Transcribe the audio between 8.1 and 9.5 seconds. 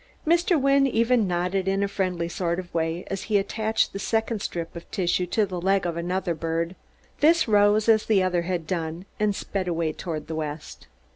other had done, and